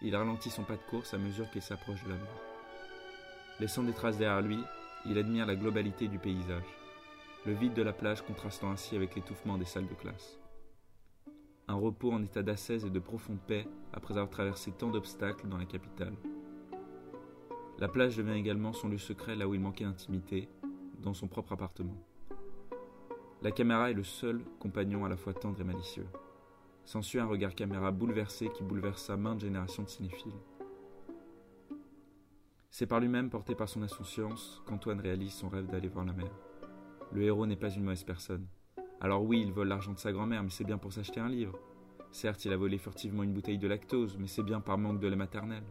Il 0.00 0.14
ralentit 0.14 0.50
son 0.50 0.62
pas 0.62 0.76
de 0.76 0.90
course 0.90 1.12
à 1.12 1.18
mesure 1.18 1.50
qu'il 1.50 1.62
s'approche 1.62 2.04
de 2.04 2.10
la 2.10 2.16
mer. 2.16 2.40
Laissant 3.58 3.82
des 3.82 3.94
traces 3.94 4.18
derrière 4.18 4.42
lui, 4.42 4.60
il 5.06 5.18
admire 5.18 5.46
la 5.46 5.56
globalité 5.56 6.06
du 6.06 6.20
paysage, 6.20 6.62
le 7.46 7.54
vide 7.54 7.74
de 7.74 7.82
la 7.82 7.92
plage 7.92 8.22
contrastant 8.22 8.70
ainsi 8.70 8.94
avec 8.94 9.16
l'étouffement 9.16 9.58
des 9.58 9.64
salles 9.64 9.88
de 9.88 9.94
classe. 9.94 10.38
Un 11.68 11.74
repos 11.74 12.12
en 12.12 12.22
état 12.22 12.42
d'assaise 12.42 12.84
et 12.84 12.90
de 12.90 12.98
profonde 13.00 13.40
paix 13.40 13.66
après 13.92 14.14
avoir 14.14 14.30
traversé 14.30 14.70
tant 14.70 14.90
d'obstacles 14.90 15.48
dans 15.48 15.58
la 15.58 15.64
capitale. 15.64 16.14
La 17.78 17.88
plage 17.88 18.16
devient 18.16 18.38
également 18.38 18.72
son 18.72 18.88
lieu 18.88 18.98
secret 18.98 19.34
là 19.34 19.48
où 19.48 19.54
il 19.54 19.60
manquait 19.60 19.84
d'intimité, 19.84 20.48
dans 21.02 21.12
son 21.12 21.26
propre 21.26 21.52
appartement. 21.52 21.96
La 23.42 23.50
caméra 23.50 23.90
est 23.90 23.94
le 23.94 24.04
seul 24.04 24.40
compagnon 24.60 25.04
à 25.04 25.08
la 25.08 25.16
fois 25.16 25.34
tendre 25.34 25.60
et 25.60 25.64
malicieux. 25.64 26.06
S'ensuit 26.84 27.18
un 27.18 27.26
regard 27.26 27.54
caméra 27.54 27.90
bouleversé 27.90 28.48
qui 28.50 28.62
bouleversa 28.62 29.16
maintes 29.16 29.40
générations 29.40 29.82
de 29.82 29.88
cinéphiles. 29.88 30.32
C'est 32.70 32.86
par 32.86 33.00
lui-même, 33.00 33.28
porté 33.28 33.54
par 33.54 33.68
son 33.68 33.82
insouciance, 33.82 34.62
qu'Antoine 34.66 35.00
réalise 35.00 35.32
son 35.32 35.48
rêve 35.48 35.66
d'aller 35.66 35.88
voir 35.88 36.04
la 36.04 36.12
mer. 36.12 36.30
Le 37.12 37.22
héros 37.22 37.46
n'est 37.46 37.56
pas 37.56 37.70
une 37.70 37.82
mauvaise 37.82 38.04
personne. 38.04 38.46
Alors 39.00 39.22
oui, 39.22 39.42
il 39.42 39.52
vole 39.52 39.68
l'argent 39.68 39.92
de 39.92 39.98
sa 39.98 40.12
grand-mère, 40.12 40.42
mais 40.42 40.50
c'est 40.50 40.64
bien 40.64 40.78
pour 40.78 40.92
s'acheter 40.92 41.20
un 41.20 41.28
livre. 41.28 41.58
Certes, 42.12 42.44
il 42.44 42.52
a 42.52 42.56
volé 42.56 42.78
furtivement 42.78 43.22
une 43.22 43.32
bouteille 43.32 43.58
de 43.58 43.68
lactose, 43.68 44.16
mais 44.18 44.26
c'est 44.26 44.42
bien 44.42 44.60
par 44.60 44.78
manque 44.78 45.00
de 45.00 45.06
lait 45.06 45.16
maternel. 45.16 45.62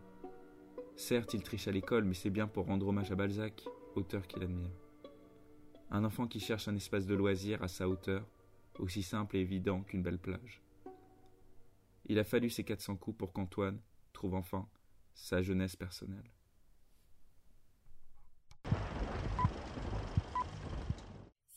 Certes, 0.96 1.34
il 1.34 1.42
triche 1.42 1.68
à 1.68 1.72
l'école, 1.72 2.06
mais 2.06 2.14
c'est 2.14 2.30
bien 2.30 2.48
pour 2.48 2.68
rendre 2.68 2.88
hommage 2.88 3.12
à 3.12 3.16
Balzac, 3.16 3.66
auteur 3.96 4.28
qu'il 4.28 4.44
admire. 4.44 4.72
Un 5.90 6.06
enfant 6.06 6.28
qui 6.28 6.40
cherche 6.40 6.68
un 6.68 6.76
espace 6.76 7.08
de 7.08 7.16
loisir 7.16 7.64
à 7.64 7.68
sa 7.68 7.90
hauteur, 7.90 8.28
aussi 8.80 9.04
simple 9.04 9.38
et 9.38 9.42
évident 9.42 9.82
qu'une 9.82 10.04
belle 10.04 10.20
plage. 10.20 10.62
Il 12.06 12.20
a 12.20 12.24
fallu 12.24 12.50
ces 12.50 12.64
400 12.64 12.98
coups 12.98 13.18
pour 13.18 13.34
qu'Antoine 13.34 13.80
trouve 14.14 14.36
enfin 14.36 14.68
sa 15.16 15.42
jeunesse 15.42 15.76
personnelle. 15.76 16.30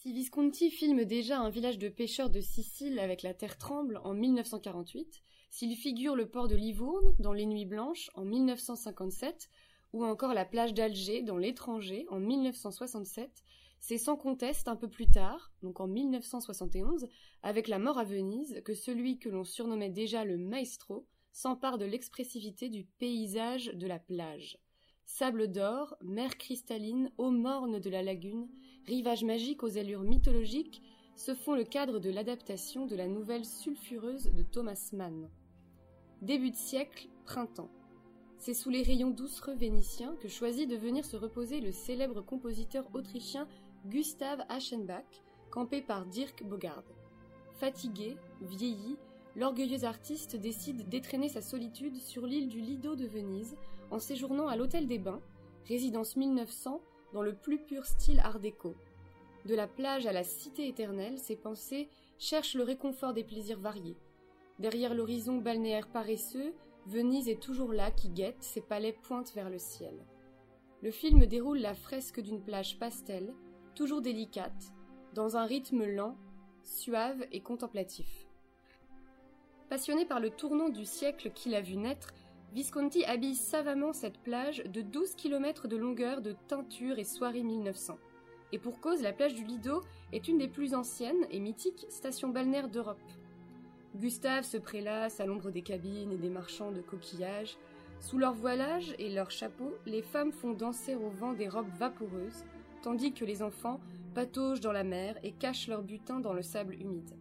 Si 0.09 0.15
Visconti 0.15 0.71
filme 0.71 1.05
déjà 1.05 1.39
un 1.39 1.51
village 1.51 1.77
de 1.77 1.91
pêcheurs 1.91 2.31
de 2.31 2.41
Sicile 2.41 2.99
avec 2.99 3.23
la 3.23 3.35
terre 3.35 3.59
tremble 3.59 4.01
en 4.05 4.15
1948, 4.15 5.23
s'il 5.51 5.77
figure 5.77 6.17
le 6.17 6.31
port 6.31 6.49
de 6.49 6.57
Livourne 6.57 7.15
dans 7.19 7.35
Les 7.35 7.45
Nuits 7.45 7.67
Blanches 7.67 8.09
en 8.15 8.25
1957, 8.25 9.51
ou 9.93 10.07
encore 10.07 10.33
la 10.33 10.47
plage 10.47 10.73
d'Alger 10.73 11.21
dans 11.21 11.37
L'étranger 11.37 12.07
en 12.09 12.21
1967, 12.21 13.45
c'est 13.81 13.99
sans 13.99 14.17
conteste 14.17 14.67
un 14.69 14.77
peu 14.77 14.89
plus 14.89 15.11
tard, 15.11 15.53
donc 15.63 15.79
en 15.79 15.87
1971, 15.87 17.07
avec 17.43 17.69
La 17.69 17.79
mort 17.79 17.99
à 17.99 18.05
Venise, 18.05 18.63
que 18.65 18.73
celui 18.73 19.19
que 19.19 19.29
l'on 19.29 19.45
surnommait 19.45 19.91
déjà 19.91 20.25
le 20.25 20.39
maestro 20.39 21.07
s'empare 21.33 21.77
de 21.77 21.85
l'expressivité 21.85 22.71
du 22.71 22.87
paysage 22.99 23.67
de 23.75 23.87
la 23.87 23.99
plage. 23.99 24.59
Sable 25.09 25.51
d'or, 25.51 25.97
mer 26.03 26.37
cristalline, 26.37 27.11
eau 27.17 27.31
morne 27.31 27.81
de 27.81 27.89
la 27.91 28.03
lagune, 28.03 28.47
rivage 28.87 29.25
magique 29.25 29.63
aux 29.63 29.79
allures 29.79 30.03
mythologiques, 30.03 30.83
se 31.17 31.35
font 31.35 31.55
le 31.55 31.65
cadre 31.65 31.99
de 31.99 32.11
l'adaptation 32.11 32.85
de 32.85 32.95
la 32.95 33.09
nouvelle 33.09 33.47
sulfureuse 33.47 34.31
de 34.31 34.43
Thomas 34.43 34.91
Mann. 34.93 35.31
Début 36.21 36.51
de 36.51 36.57
siècle, 36.57 37.09
printemps. 37.25 37.71
C'est 38.37 38.53
sous 38.53 38.69
les 38.69 38.83
rayons 38.83 39.11
doucereux 39.11 39.55
vénitiens 39.55 40.15
que 40.21 40.29
choisit 40.29 40.69
de 40.69 40.77
venir 40.77 41.07
se 41.07 41.17
reposer 41.17 41.63
le 41.63 41.73
célèbre 41.73 42.21
compositeur 42.21 42.87
autrichien 42.93 43.49
Gustav 43.87 44.45
Aschenbach, 44.51 45.23
campé 45.51 45.81
par 45.81 46.05
Dirk 46.05 46.45
Bogard. 46.45 46.85
Fatigué, 47.55 48.19
vieilli, 48.43 48.99
l'orgueilleux 49.37 49.85
artiste 49.85 50.37
décide 50.37 50.87
d'étraîner 50.91 51.31
sa 51.31 51.41
solitude 51.41 51.97
sur 51.97 52.27
l'île 52.27 52.49
du 52.49 52.61
Lido 52.61 52.95
de 52.95 53.07
Venise 53.07 53.57
en 53.91 53.99
séjournant 53.99 54.49
à 54.49 54.57
l'Hôtel 54.57 54.87
des 54.87 54.99
Bains, 54.99 55.21
résidence 55.67 56.17
1900 56.17 56.81
dans 57.13 57.23
le 57.23 57.35
plus 57.35 57.59
pur 57.59 57.85
style 57.87 58.21
art 58.21 58.41
déco. 58.41 58.75
De 59.45 59.55
la 59.55 59.67
plage 59.67 60.07
à 60.07 60.13
la 60.13 60.25
cité 60.25 60.69
éternelle, 60.69 61.19
ses 61.19 61.37
pensées 61.37 61.89
cherchent 62.19 62.55
le 62.55 62.65
réconfort 62.65 63.15
des 63.15 63.25
plaisirs 63.25 63.61
variés. 63.61 63.97
Derrière 64.59 64.95
l'horizon 64.95 65.39
balnéaire 65.39 65.89
paresseux, 65.89 66.53
Venise 66.87 67.29
est 67.29 67.41
toujours 67.41 67.73
là 67.73 67.91
qui 67.91 68.09
guette, 68.09 68.43
ses 68.43 68.61
palais 68.61 68.93
pointent 68.93 69.35
vers 69.35 69.51
le 69.51 69.59
ciel. 69.59 69.95
Le 70.83 70.91
film 70.91 71.27
déroule 71.27 71.59
la 71.59 71.75
fresque 71.75 72.21
d'une 72.21 72.43
plage 72.43 72.79
pastel, 72.79 73.35
toujours 73.75 74.01
délicate, 74.01 74.73
dans 75.15 75.37
un 75.37 75.45
rythme 75.45 75.85
lent, 75.85 76.17
suave 76.63 77.27
et 77.33 77.41
contemplatif. 77.41 78.27
Passionné 79.69 80.07
par 80.07 80.21
le 80.21 80.31
tournant 80.31 80.69
du 80.69 80.85
siècle 80.85 81.31
qu'il 81.35 81.55
a 81.55 81.61
vu 81.61 81.77
naître, 81.77 82.15
Visconti 82.55 83.05
habille 83.05 83.35
savamment 83.35 83.93
cette 83.93 84.19
plage 84.19 84.63
de 84.65 84.81
12 84.81 85.17
km 85.17 85.69
de 85.69 85.77
longueur 85.77 86.23
de 86.23 86.35
teinture 86.49 86.99
et 86.99 87.05
soirée 87.05 87.43
1900. 87.43 87.99
Et 88.53 88.59
pour 88.59 88.81
cause, 88.81 89.03
la 89.03 89.13
plage 89.13 89.35
du 89.35 89.45
Lido 89.45 89.83
est 90.13 90.29
une 90.29 90.39
des 90.39 90.49
plus 90.49 90.75
anciennes 90.75 91.27
et 91.31 91.41
mythiques 91.41 91.87
stations 91.91 92.31
balnéaires 92.31 92.71
d'Europe. 92.71 92.97
Gustave 93.97 94.45
se 94.45 94.57
prélasse 94.57 95.21
à 95.21 95.27
l'ombre 95.27 95.51
des 95.51 95.61
cabines 95.61 96.13
et 96.13 96.17
des 96.17 96.31
marchands 96.31 96.73
de 96.73 96.81
coquillages. 96.81 97.59
Sous 98.01 98.17
leur 98.17 98.33
voilage 98.33 98.95
et 98.99 99.11
leurs 99.11 99.31
chapeaux, 99.31 99.75
les 99.85 100.03
femmes 100.03 100.33
font 100.33 100.55
danser 100.55 100.95
au 100.95 101.11
vent 101.11 101.35
des 101.35 101.49
robes 101.49 101.73
vaporeuses, 101.79 102.45
tandis 102.81 103.13
que 103.13 103.27
les 103.27 103.43
enfants 103.43 103.81
pataugent 104.15 104.61
dans 104.61 104.73
la 104.73 104.85
mer 104.85 105.19
et 105.23 105.33
cachent 105.33 105.69
leur 105.69 105.83
butin 105.83 106.21
dans 106.21 106.33
le 106.33 106.43
sable 106.43 106.75
humide. 106.81 107.15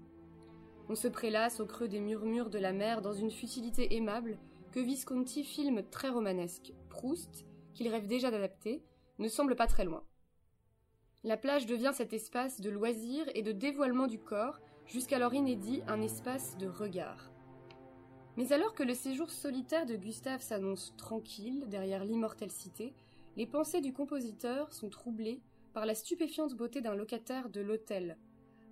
On 0.88 0.96
se 0.96 1.10
prélasse 1.10 1.60
au 1.60 1.66
creux 1.66 1.90
des 1.90 2.00
murmures 2.00 2.50
de 2.50 2.60
la 2.60 2.72
mer 2.72 3.02
dans 3.02 3.14
une 3.14 3.32
futilité 3.32 3.96
aimable 3.98 4.38
que 4.72 4.80
Visconti 4.80 5.44
filme 5.44 5.84
très 5.84 6.10
romanesque. 6.10 6.74
Proust, 6.90 7.46
qu'il 7.74 7.88
rêve 7.88 8.08
déjà 8.08 8.32
d'adapter, 8.32 8.84
ne 9.20 9.28
semble 9.28 9.56
pas 9.56 9.68
très 9.68 9.86
loin. 9.86 10.04
La 11.24 11.38
plage 11.38 11.66
devient 11.66 11.92
cet 11.94 12.14
espace 12.14 12.62
de 12.62 12.70
loisir 12.70 13.26
et 13.36 13.42
de 13.42 13.52
dévoilement 13.52 14.08
du 14.08 14.20
corps, 14.20 14.60
jusqu'alors 14.86 15.34
inédit 15.34 15.82
un 15.88 16.02
espace 16.02 16.58
de 16.58 16.68
regard. 16.68 17.32
Mais 18.38 18.54
alors 18.54 18.76
que 18.76 18.84
le 18.84 18.94
séjour 18.94 19.32
solitaire 19.32 19.86
de 19.86 19.96
Gustave 19.96 20.42
s'annonce 20.42 20.94
tranquille 20.96 21.66
derrière 21.68 22.06
l'immortelle 22.06 22.52
cité, 22.52 22.94
les 23.36 23.48
pensées 23.48 23.82
du 23.82 23.94
compositeur 23.94 24.74
sont 24.74 24.90
troublées 24.90 25.42
par 25.74 25.86
la 25.86 25.96
stupéfiante 25.96 26.56
beauté 26.56 26.82
d'un 26.82 26.96
locataire 26.96 27.50
de 27.50 27.62
l'hôtel, 27.62 28.18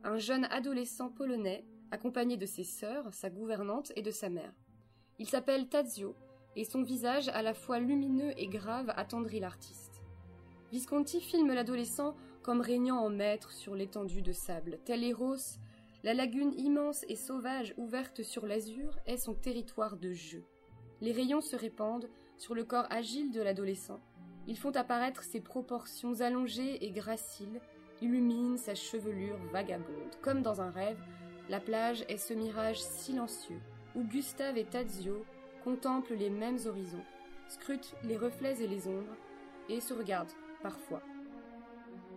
un 0.04 0.18
jeune 0.18 0.46
adolescent 0.46 1.10
polonais 1.10 1.66
accompagné 1.92 2.38
de 2.38 2.46
ses 2.46 2.64
sœurs, 2.64 3.14
sa 3.14 3.30
gouvernante 3.30 3.92
et 3.96 4.02
de 4.02 4.12
sa 4.12 4.30
mère. 4.30 4.54
Il 5.18 5.30
s'appelle 5.30 5.70
Tadzio, 5.70 6.14
et 6.58 6.66
son 6.66 6.82
visage 6.82 7.30
à 7.30 7.42
la 7.42 7.54
fois 7.54 7.80
lumineux 7.80 8.34
et 8.38 8.48
grave 8.48 8.92
attendrit 8.98 9.40
l'artiste. 9.40 10.02
Visconti 10.74 11.22
filme 11.22 11.54
l'adolescent 11.54 12.16
comme 12.44 12.60
régnant 12.60 12.98
en 12.98 13.10
maître 13.10 13.52
sur 13.52 13.76
l'étendue 13.76 14.22
de 14.22 14.34
sable. 14.34 14.78
Tel 14.84 15.06
Eros, 15.06 15.58
la 16.04 16.14
lagune 16.14 16.54
immense 16.58 17.06
et 17.08 17.16
sauvage 17.16 17.74
ouverte 17.78 18.24
sur 18.24 18.46
l'azur 18.46 18.92
est 19.06 19.18
son 19.18 19.34
territoire 19.34 19.96
de 19.96 20.12
jeu. 20.12 20.44
Les 21.00 21.14
rayons 21.14 21.42
se 21.42 21.56
répandent 21.56 22.10
sur 22.38 22.54
le 22.54 22.66
corps 22.66 22.88
agile 22.90 23.32
de 23.32 23.42
l'adolescent. 23.42 24.02
Ils 24.48 24.58
font 24.58 24.76
apparaître 24.76 25.24
ses 25.24 25.40
proportions 25.40 26.20
allongées 26.20 26.86
et 26.86 26.92
graciles, 26.92 27.62
illuminent 28.02 28.58
sa 28.58 28.76
chevelure 28.76 29.38
vagabonde. 29.54 30.16
Comme 30.22 30.42
dans 30.42 30.62
un 30.62 30.72
rêve, 30.72 31.00
la 31.50 31.62
plage 31.62 32.04
est 32.10 32.18
ce 32.18 32.34
mirage 32.34 32.82
silencieux 32.82 33.62
où 33.96 34.04
Gustave 34.04 34.58
et 34.58 34.66
Tadzio 34.66 35.26
contemplent 35.64 36.14
les 36.14 36.30
mêmes 36.30 36.60
horizons, 36.66 37.04
scrutent 37.48 37.96
les 38.04 38.18
reflets 38.18 38.62
et 38.62 38.68
les 38.68 38.88
ombres, 38.88 39.16
et 39.70 39.80
se 39.80 39.94
regardent 39.94 40.34
parfois. 40.62 41.02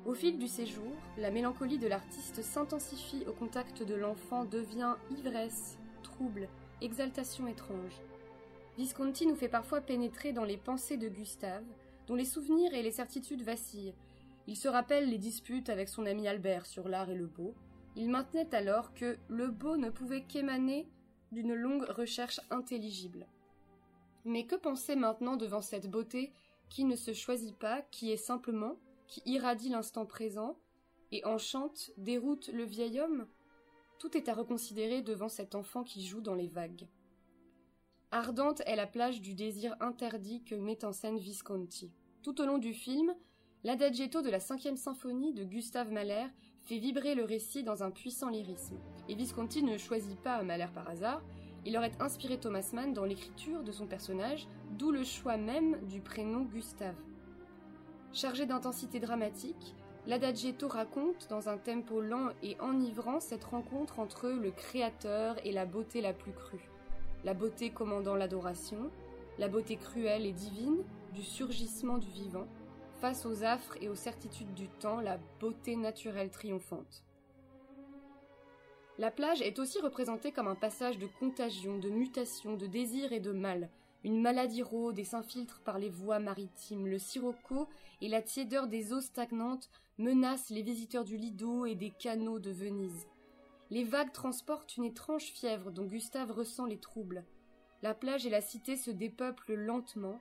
Au 0.04 0.14
fil 0.14 0.38
du 0.38 0.48
séjour, 0.48 0.92
la 1.16 1.30
mélancolie 1.30 1.78
de 1.78 1.86
l'artiste 1.86 2.42
s'intensifie 2.42 3.24
au 3.26 3.32
contact 3.32 3.82
de 3.82 3.94
l'enfant, 3.94 4.44
devient 4.44 4.94
ivresse, 5.10 5.78
trouble, 6.02 6.48
exaltation 6.80 7.46
étrange. 7.46 8.00
Visconti 8.76 9.26
nous 9.26 9.34
fait 9.34 9.48
parfois 9.48 9.80
pénétrer 9.80 10.32
dans 10.32 10.44
les 10.44 10.56
pensées 10.56 10.96
de 10.96 11.08
Gustave, 11.08 11.64
dont 12.06 12.14
les 12.14 12.24
souvenirs 12.24 12.74
et 12.74 12.82
les 12.82 12.92
certitudes 12.92 13.42
vacillent. 13.42 13.94
Il 14.46 14.56
se 14.56 14.68
rappelle 14.68 15.10
les 15.10 15.18
disputes 15.18 15.68
avec 15.68 15.88
son 15.88 16.06
ami 16.06 16.26
Albert 16.26 16.64
sur 16.64 16.88
l'art 16.88 17.10
et 17.10 17.16
le 17.16 17.26
beau, 17.26 17.54
il 17.96 18.08
maintenait 18.08 18.54
alors 18.54 18.94
que 18.94 19.18
le 19.28 19.48
beau 19.48 19.76
ne 19.76 19.90
pouvait 19.90 20.22
qu'émaner 20.22 20.86
d'une 21.32 21.54
longue 21.54 21.84
recherche 21.84 22.40
intelligible. 22.50 23.26
Mais 24.24 24.46
que 24.46 24.56
penser 24.56 24.96
maintenant 24.96 25.36
devant 25.36 25.62
cette 25.62 25.90
beauté 25.90 26.32
qui 26.68 26.84
ne 26.84 26.96
se 26.96 27.12
choisit 27.12 27.56
pas, 27.56 27.82
qui 27.90 28.10
est 28.12 28.16
simplement, 28.16 28.78
qui 29.06 29.22
irradie 29.24 29.70
l'instant 29.70 30.06
présent, 30.06 30.58
et 31.10 31.24
enchante, 31.24 31.90
déroute 31.96 32.48
le 32.48 32.64
vieil 32.64 33.00
homme? 33.00 33.26
Tout 33.98 34.16
est 34.16 34.28
à 34.28 34.34
reconsidérer 34.34 35.02
devant 35.02 35.28
cet 35.28 35.54
enfant 35.54 35.82
qui 35.82 36.06
joue 36.06 36.20
dans 36.20 36.34
les 36.34 36.48
vagues. 36.48 36.86
Ardente 38.10 38.62
est 38.66 38.76
la 38.76 38.86
plage 38.86 39.20
du 39.20 39.34
désir 39.34 39.76
interdit 39.80 40.42
que 40.44 40.54
met 40.54 40.84
en 40.84 40.92
scène 40.92 41.18
Visconti. 41.18 41.92
Tout 42.22 42.40
au 42.40 42.46
long 42.46 42.58
du 42.58 42.72
film, 42.72 43.14
l'adagietto 43.64 44.22
de 44.22 44.30
la 44.30 44.40
cinquième 44.40 44.76
symphonie 44.76 45.34
de 45.34 45.44
Gustave 45.44 45.90
Mahler 45.90 46.26
fait 46.68 46.78
vibrer 46.78 47.14
le 47.14 47.24
récit 47.24 47.62
dans 47.62 47.82
un 47.82 47.90
puissant 47.90 48.28
lyrisme. 48.28 48.76
Et 49.08 49.14
Visconti 49.14 49.62
ne 49.62 49.78
choisit 49.78 50.20
pas 50.20 50.42
Mahler 50.42 50.66
par 50.74 50.86
hasard, 50.86 51.22
il 51.64 51.74
aurait 51.78 51.92
inspiré 51.98 52.38
Thomas 52.38 52.68
Mann 52.74 52.92
dans 52.92 53.06
l'écriture 53.06 53.62
de 53.62 53.72
son 53.72 53.86
personnage, 53.86 54.46
d'où 54.72 54.90
le 54.90 55.02
choix 55.02 55.38
même 55.38 55.78
du 55.86 56.00
prénom 56.00 56.42
Gustave. 56.42 56.94
Chargé 58.12 58.44
d'intensité 58.44 59.00
dramatique, 59.00 59.74
l'Adagietto 60.06 60.68
raconte, 60.68 61.26
dans 61.30 61.48
un 61.48 61.56
tempo 61.56 62.02
lent 62.02 62.28
et 62.42 62.58
enivrant, 62.60 63.20
cette 63.20 63.44
rencontre 63.44 63.98
entre 63.98 64.28
le 64.28 64.50
créateur 64.50 65.36
et 65.46 65.52
la 65.52 65.64
beauté 65.64 66.02
la 66.02 66.12
plus 66.12 66.32
crue. 66.32 66.68
La 67.24 67.32
beauté 67.32 67.70
commandant 67.70 68.14
l'adoration, 68.14 68.90
la 69.38 69.48
beauté 69.48 69.76
cruelle 69.76 70.26
et 70.26 70.32
divine 70.32 70.82
du 71.14 71.22
surgissement 71.22 71.96
du 71.96 72.10
vivant, 72.10 72.46
face 73.00 73.26
aux 73.26 73.44
affres 73.44 73.76
et 73.80 73.88
aux 73.88 73.94
certitudes 73.94 74.54
du 74.54 74.68
temps, 74.68 75.00
la 75.00 75.18
beauté 75.40 75.76
naturelle 75.76 76.30
triomphante. 76.30 77.04
La 78.98 79.12
plage 79.12 79.40
est 79.42 79.60
aussi 79.60 79.80
représentée 79.80 80.32
comme 80.32 80.48
un 80.48 80.56
passage 80.56 80.98
de 80.98 81.06
contagion, 81.06 81.78
de 81.78 81.88
mutation, 81.88 82.56
de 82.56 82.66
désir 82.66 83.12
et 83.12 83.20
de 83.20 83.30
mal. 83.30 83.70
Une 84.02 84.20
maladie 84.20 84.62
rôde 84.62 84.98
et 84.98 85.04
s'infiltre 85.04 85.60
par 85.60 85.78
les 85.78 85.90
voies 85.90 86.18
maritimes. 86.18 86.88
Le 86.88 86.98
sirocco 86.98 87.68
et 88.00 88.08
la 88.08 88.22
tiédeur 88.22 88.66
des 88.66 88.92
eaux 88.92 89.00
stagnantes 89.00 89.70
menacent 89.98 90.50
les 90.50 90.62
visiteurs 90.62 91.04
du 91.04 91.16
Lido 91.16 91.64
et 91.66 91.76
des 91.76 91.90
canaux 91.90 92.40
de 92.40 92.50
Venise. 92.50 93.06
Les 93.70 93.84
vagues 93.84 94.12
transportent 94.12 94.76
une 94.76 94.84
étrange 94.84 95.26
fièvre 95.26 95.70
dont 95.70 95.84
Gustave 95.84 96.32
ressent 96.32 96.66
les 96.66 96.78
troubles. 96.78 97.24
La 97.82 97.94
plage 97.94 98.26
et 98.26 98.30
la 98.30 98.40
cité 98.40 98.76
se 98.76 98.90
dépeuplent 98.90 99.54
lentement. 99.54 100.18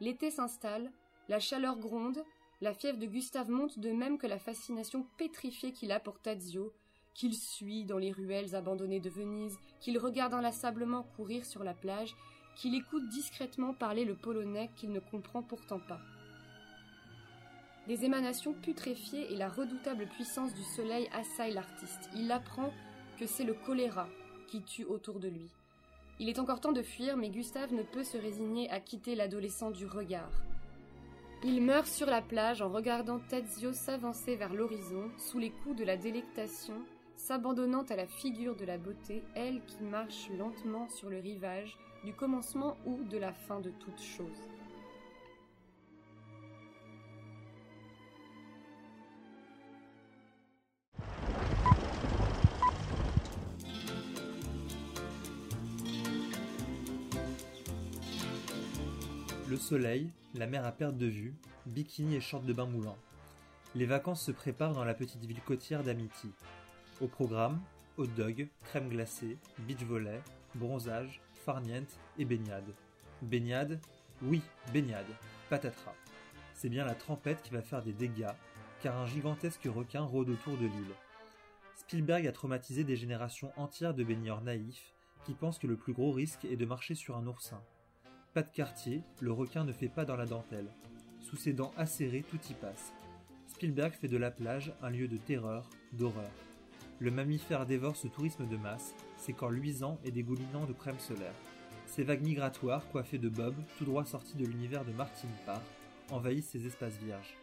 L'été 0.00 0.30
s'installe, 0.30 0.90
la 1.28 1.40
chaleur 1.40 1.78
gronde, 1.78 2.24
la 2.60 2.74
fièvre 2.74 2.98
de 2.98 3.06
Gustave 3.06 3.50
monte 3.50 3.78
de 3.78 3.90
même 3.90 4.18
que 4.18 4.26
la 4.26 4.38
fascination 4.38 5.06
pétrifiée 5.16 5.72
qu'il 5.72 5.92
a 5.92 6.00
pour 6.00 6.18
Tadzio, 6.18 6.72
qu'il 7.14 7.34
suit 7.34 7.84
dans 7.84 7.98
les 7.98 8.12
ruelles 8.12 8.54
abandonnées 8.54 9.00
de 9.00 9.10
Venise, 9.10 9.58
qu'il 9.80 9.98
regarde 9.98 10.34
inlassablement 10.34 11.02
courir 11.16 11.44
sur 11.44 11.64
la 11.64 11.74
plage, 11.74 12.14
qu'il 12.56 12.74
écoute 12.74 13.08
discrètement 13.08 13.74
parler 13.74 14.04
le 14.04 14.16
polonais 14.16 14.70
qu'il 14.76 14.90
ne 14.90 15.00
comprend 15.00 15.42
pourtant 15.42 15.80
pas. 15.80 16.00
Des 17.86 18.04
émanations 18.04 18.52
putréfiées 18.52 19.32
et 19.32 19.36
la 19.36 19.48
redoutable 19.48 20.06
puissance 20.08 20.52
du 20.54 20.62
soleil 20.62 21.08
assaillent 21.12 21.54
l'artiste. 21.54 22.10
Il 22.14 22.30
apprend 22.32 22.72
que 23.18 23.26
c'est 23.26 23.44
le 23.44 23.54
choléra 23.54 24.08
qui 24.46 24.62
tue 24.62 24.84
autour 24.84 25.20
de 25.20 25.28
lui. 25.28 25.50
Il 26.20 26.28
est 26.28 26.38
encore 26.38 26.60
temps 26.60 26.72
de 26.72 26.82
fuir, 26.82 27.16
mais 27.16 27.30
Gustave 27.30 27.72
ne 27.72 27.82
peut 27.82 28.04
se 28.04 28.16
résigner 28.18 28.68
à 28.70 28.80
quitter 28.80 29.14
l'adolescent 29.14 29.70
du 29.70 29.86
regard. 29.86 30.47
Il 31.44 31.62
meurt 31.62 31.86
sur 31.86 32.08
la 32.08 32.20
plage 32.20 32.62
en 32.62 32.68
regardant 32.68 33.20
Tadzio 33.20 33.72
s'avancer 33.72 34.34
vers 34.34 34.52
l'horizon, 34.52 35.08
sous 35.16 35.38
les 35.38 35.50
coups 35.50 35.76
de 35.76 35.84
la 35.84 35.96
délectation, 35.96 36.74
s'abandonnant 37.14 37.84
à 37.84 37.94
la 37.94 38.08
figure 38.08 38.56
de 38.56 38.64
la 38.64 38.76
beauté, 38.76 39.22
elle 39.36 39.62
qui 39.66 39.84
marche 39.84 40.28
lentement 40.36 40.88
sur 40.88 41.08
le 41.08 41.20
rivage, 41.20 41.78
du 42.04 42.12
commencement 42.12 42.76
ou 42.86 43.04
de 43.04 43.18
la 43.18 43.32
fin 43.32 43.60
de 43.60 43.70
toute 43.70 44.00
chose. 44.00 44.48
Soleil, 59.68 60.10
la 60.32 60.46
mer 60.46 60.64
à 60.64 60.72
perte 60.72 60.96
de 60.96 61.04
vue, 61.04 61.34
bikini 61.66 62.16
et 62.16 62.22
short 62.22 62.42
de 62.42 62.54
bain 62.54 62.64
moulant. 62.64 62.96
Les 63.74 63.84
vacances 63.84 64.22
se 64.22 64.30
préparent 64.30 64.72
dans 64.72 64.84
la 64.84 64.94
petite 64.94 65.22
ville 65.26 65.42
côtière 65.42 65.82
d'Amity. 65.82 66.30
Au 67.02 67.06
programme, 67.06 67.60
hot 67.98 68.06
dog, 68.06 68.48
crème 68.64 68.88
glacée, 68.88 69.36
beach 69.58 69.82
volley, 69.82 70.22
bronzage, 70.54 71.20
farniente 71.44 71.98
et 72.18 72.24
baignade. 72.24 72.72
Baignade? 73.20 73.78
Oui, 74.22 74.40
baignade. 74.72 75.04
Patatras. 75.50 75.92
C'est 76.54 76.70
bien 76.70 76.86
la 76.86 76.94
trempette 76.94 77.42
qui 77.42 77.50
va 77.50 77.60
faire 77.60 77.82
des 77.82 77.92
dégâts, 77.92 78.32
car 78.80 78.96
un 78.96 79.04
gigantesque 79.04 79.68
requin 79.68 80.00
rôde 80.00 80.30
autour 80.30 80.56
de 80.56 80.64
l'île. 80.64 80.94
Spielberg 81.76 82.26
a 82.26 82.32
traumatisé 82.32 82.84
des 82.84 82.96
générations 82.96 83.52
entières 83.58 83.92
de 83.92 84.02
baigneurs 84.02 84.40
naïfs 84.40 84.94
qui 85.26 85.34
pensent 85.34 85.58
que 85.58 85.66
le 85.66 85.76
plus 85.76 85.92
gros 85.92 86.12
risque 86.12 86.46
est 86.46 86.56
de 86.56 86.64
marcher 86.64 86.94
sur 86.94 87.18
un 87.18 87.26
oursin. 87.26 87.60
Pas 88.34 88.42
de 88.42 88.50
quartier, 88.50 89.02
le 89.20 89.32
requin 89.32 89.64
ne 89.64 89.72
fait 89.72 89.88
pas 89.88 90.04
dans 90.04 90.16
la 90.16 90.26
dentelle. 90.26 90.68
Sous 91.20 91.36
ses 91.36 91.52
dents 91.52 91.72
acérées, 91.76 92.24
tout 92.28 92.38
y 92.50 92.54
passe. 92.54 92.92
Spielberg 93.46 93.92
fait 93.94 94.08
de 94.08 94.18
la 94.18 94.30
plage 94.30 94.72
un 94.82 94.90
lieu 94.90 95.08
de 95.08 95.16
terreur, 95.16 95.68
d'horreur. 95.92 96.30
Le 97.00 97.10
mammifère 97.10 97.64
dévore 97.64 97.96
ce 97.96 98.06
tourisme 98.06 98.46
de 98.46 98.56
masse, 98.56 98.94
ses 99.16 99.32
corps 99.32 99.50
luisants 99.50 99.98
et 100.04 100.10
dégoulinants 100.10 100.66
de 100.66 100.72
crème 100.72 100.98
solaire. 100.98 101.34
Ces 101.86 102.04
vagues 102.04 102.22
migratoires, 102.22 102.86
coiffées 102.90 103.18
de 103.18 103.28
bobs, 103.28 103.56
tout 103.78 103.84
droit 103.84 104.04
sortis 104.04 104.36
de 104.36 104.44
l'univers 104.44 104.84
de 104.84 104.92
Martin 104.92 105.28
Parr, 105.46 105.62
envahissent 106.10 106.50
ces 106.50 106.66
espaces 106.66 106.98
vierges. 106.98 107.34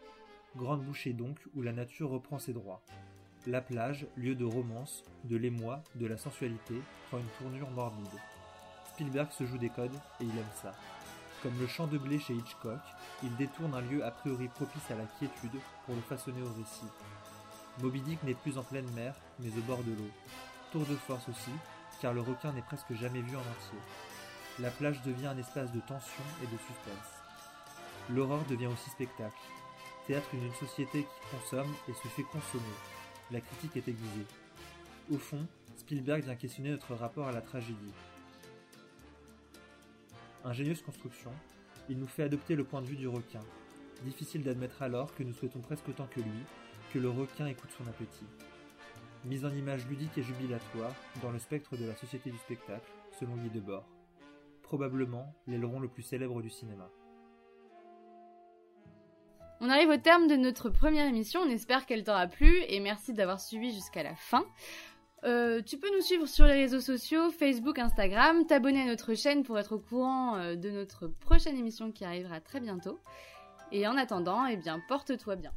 Grande 0.56 0.84
bouchée 0.84 1.14
donc 1.14 1.40
où 1.56 1.62
la 1.62 1.74
nature 1.74 2.12
reprend 2.12 2.38
ses 2.38 2.54
droits. 2.54 2.84
La 3.48 3.62
plage, 3.62 4.08
lieu 4.16 4.36
de 4.36 4.46
romance, 4.46 5.04
de 5.24 5.36
l'émoi, 5.36 5.84
de 5.96 6.06
la 6.06 6.18
sensualité, 6.18 6.76
prend 7.08 7.18
une 7.18 7.26
tournure 7.40 7.72
morbide. 7.72 8.20
Spielberg 8.96 9.30
se 9.38 9.46
joue 9.46 9.58
des 9.58 9.70
codes 9.70 9.94
et 10.22 10.24
il 10.24 10.30
aime 10.30 10.56
ça. 10.62 10.72
Comme 11.44 11.60
le 11.60 11.68
champ 11.68 11.86
de 11.86 11.98
blé 11.98 12.18
chez 12.18 12.34
Hitchcock, 12.34 12.80
il 13.24 13.36
détourne 13.36 13.74
un 13.74 13.82
lieu 13.82 14.06
a 14.06 14.10
priori 14.10 14.48
propice 14.48 14.90
à 14.90 14.96
la 14.96 15.04
quiétude 15.20 15.60
pour 15.86 15.96
le 15.96 16.02
façonner 16.02 16.42
au 16.42 16.54
récit. 16.58 16.88
Moby 17.82 18.00
Dick 18.00 18.24
n'est 18.24 18.36
plus 18.36 18.58
en 18.58 18.64
pleine 18.64 18.90
mer, 18.92 19.14
mais 19.42 19.50
au 19.50 19.62
bord 19.64 19.84
de 19.84 19.92
l'eau. 19.92 20.10
Tour 20.72 20.86
de 20.86 20.96
force 20.96 21.28
aussi, 21.28 21.52
car 22.00 22.14
le 22.14 22.22
requin 22.22 22.54
n'est 22.54 22.62
presque 22.62 22.94
jamais 22.94 23.20
vu 23.20 23.36
en 23.36 23.42
entier. 23.42 23.80
La 24.60 24.72
plage 24.72 25.02
devient 25.02 25.28
un 25.28 25.38
espace 25.38 25.74
de 25.74 25.82
tension 25.82 26.24
et 26.42 26.48
de 26.48 26.58
suspense. 26.58 27.12
L'horreur 28.10 28.46
devient 28.50 28.68
aussi 28.68 28.90
spectacle. 28.92 29.36
Théâtre 30.08 30.30
d'une 30.32 30.54
société 30.54 31.04
qui 31.04 31.38
consomme 31.38 31.74
et 31.90 31.94
se 31.94 32.08
fait 32.08 32.24
consommer. 32.24 32.64
La 33.30 33.42
critique 33.42 33.76
est 33.76 33.90
aiguisée. 33.90 34.28
Au 35.12 35.18
fond, 35.18 35.46
Spielberg 35.76 36.24
vient 36.24 36.36
questionner 36.36 36.72
notre 36.72 36.96
rapport 36.96 37.28
à 37.28 37.34
la 37.34 37.42
tragédie. 37.42 37.92
Ingénieuse 40.46 40.84
construction, 40.84 41.32
il 41.90 41.98
nous 41.98 42.06
fait 42.06 42.22
adopter 42.22 42.54
le 42.54 42.64
point 42.64 42.80
de 42.80 42.86
vue 42.86 42.96
du 42.96 43.08
requin. 43.08 43.40
Difficile 44.04 44.44
d'admettre 44.44 44.84
alors 44.84 45.16
que 45.16 45.24
nous 45.24 45.34
souhaitons 45.34 45.60
presque 45.60 45.90
autant 45.90 46.06
que 46.06 46.20
lui 46.20 46.44
que 46.94 47.00
le 47.00 47.10
requin 47.10 47.48
écoute 47.48 47.72
son 47.76 47.88
appétit. 47.88 48.28
Mise 49.26 49.44
en 49.44 49.50
image 49.50 49.88
ludique 49.88 50.16
et 50.20 50.22
jubilatoire 50.22 50.94
dans 51.24 51.32
le 51.32 51.40
spectre 51.40 51.76
de 51.76 51.86
la 51.86 51.96
société 51.96 52.30
du 52.30 52.38
spectacle, 52.38 52.88
selon 53.20 53.36
Guy 53.38 53.50
Debord. 53.50 53.88
Probablement 54.62 55.34
l'aileron 55.48 55.80
le 55.80 55.88
plus 55.88 56.04
célèbre 56.04 56.44
du 56.44 56.52
cinéma. 56.52 56.92
On 59.62 59.70
arrive 59.70 59.90
au 59.90 59.98
terme 59.98 60.28
de 60.28 60.36
notre 60.36 60.70
première 60.70 61.08
émission, 61.08 61.42
on 61.42 61.50
espère 61.50 61.88
qu'elle 61.88 62.04
t'aura 62.04 62.28
plu 62.28 62.62
et 62.68 62.80
merci 62.80 63.14
d'avoir 63.14 63.40
suivi 63.40 63.74
jusqu'à 63.74 64.04
la 64.04 64.16
fin. 64.16 64.46
Euh, 65.26 65.62
tu 65.64 65.78
peux 65.78 65.92
nous 65.96 66.02
suivre 66.02 66.28
sur 66.28 66.46
les 66.46 66.54
réseaux 66.54 66.82
sociaux, 66.82 67.32
Facebook, 67.32 67.80
Instagram, 67.80 68.46
t'abonner 68.46 68.82
à 68.82 68.86
notre 68.86 69.16
chaîne 69.16 69.44
pour 69.44 69.58
être 69.58 69.74
au 69.74 69.80
courant 69.80 70.36
euh, 70.36 70.56
de 70.56 70.70
notre 70.70 71.08
prochaine 71.08 71.58
émission 71.58 71.92
qui 71.92 72.06
arrivera 72.06 72.40
très 72.40 72.60
bientôt. 72.60 73.00
Et 73.72 73.88
en 73.88 73.98
attendant, 73.98 74.46
eh 74.46 74.56
bien, 74.56 74.80
porte-toi 74.88 75.36
bien. 75.36 75.52